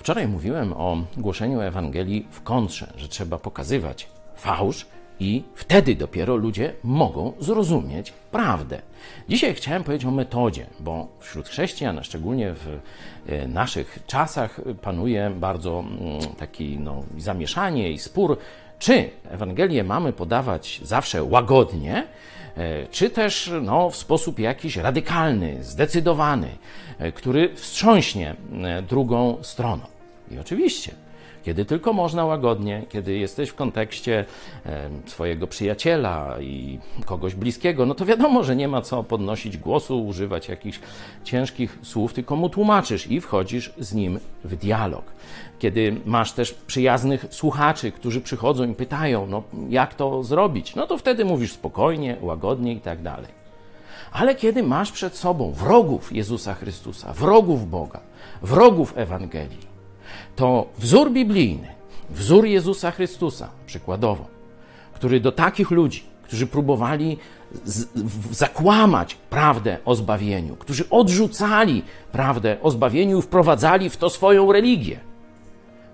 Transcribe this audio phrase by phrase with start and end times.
[0.00, 4.86] Wczoraj mówiłem o głoszeniu Ewangelii w kontrze, że trzeba pokazywać fałsz
[5.20, 8.82] i wtedy dopiero ludzie mogą zrozumieć prawdę.
[9.28, 12.78] Dzisiaj chciałem powiedzieć o metodzie, bo wśród chrześcijan, a szczególnie w
[13.26, 18.38] e, naszych czasach, panuje bardzo mm, taki no, zamieszanie i spór,
[18.80, 22.06] czy Ewangelię mamy podawać zawsze łagodnie,
[22.56, 26.48] e, czy też no, w sposób jakiś radykalny, zdecydowany,
[26.98, 28.36] e, który wstrząśnie
[28.88, 29.99] drugą stroną.
[30.30, 30.92] I oczywiście,
[31.42, 34.24] kiedy tylko można łagodnie, kiedy jesteś w kontekście
[35.06, 40.48] swojego przyjaciela i kogoś bliskiego, no to wiadomo, że nie ma co podnosić głosu, używać
[40.48, 40.80] jakichś
[41.24, 45.04] ciężkich słów, tylko mu tłumaczysz i wchodzisz z nim w dialog.
[45.58, 50.98] Kiedy masz też przyjaznych słuchaczy, którzy przychodzą i pytają, no jak to zrobić, no to
[50.98, 53.40] wtedy mówisz spokojnie, łagodnie i tak dalej.
[54.12, 58.00] Ale kiedy masz przed sobą wrogów Jezusa Chrystusa, wrogów Boga,
[58.42, 59.69] wrogów Ewangelii,
[60.40, 61.68] to wzór biblijny,
[62.10, 64.26] wzór Jezusa Chrystusa, przykładowo,
[64.92, 67.18] który do takich ludzi, którzy próbowali
[68.30, 75.00] zakłamać prawdę o zbawieniu, którzy odrzucali prawdę o zbawieniu i wprowadzali w to swoją religię,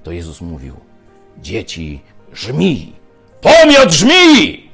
[0.02, 0.74] to Jezus mówił:
[1.38, 2.00] Dzieci
[2.32, 2.96] żmii,
[3.40, 4.70] pomiot żmii,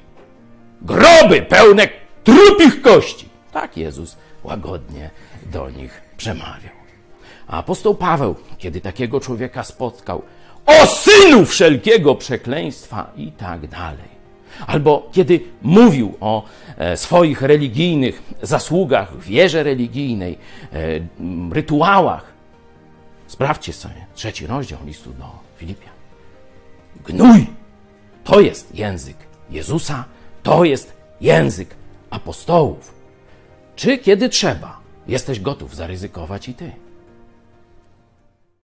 [0.83, 1.89] groby pełne
[2.25, 3.29] trupich kości.
[3.53, 5.11] Tak Jezus łagodnie
[5.53, 6.82] do nich przemawiał.
[7.47, 10.23] A apostoł Paweł, kiedy takiego człowieka spotkał,
[10.67, 14.13] o synu wszelkiego przekleństwa i tak dalej.
[14.67, 16.45] Albo kiedy mówił o
[16.79, 20.39] e, swoich religijnych zasługach, wierze religijnej,
[20.73, 20.79] e,
[21.53, 22.33] rytuałach.
[23.27, 25.25] Sprawdźcie sobie trzeci rozdział listu do
[25.57, 25.91] Filipia.
[27.05, 27.47] Gnój!
[28.25, 29.17] To jest język
[29.51, 30.05] Jezusa,
[30.43, 31.75] to jest język
[32.11, 32.95] apostołów.
[33.77, 36.73] Czy kiedy trzeba, jesteś gotów zaryzykować i ty?